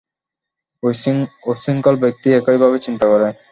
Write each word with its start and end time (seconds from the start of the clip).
উশৃংখল 1.47 1.95
ব্যক্তি 2.03 2.27
একইভাবে 2.39 2.77
চিন্তা 2.85 3.05
করে। 3.11 3.27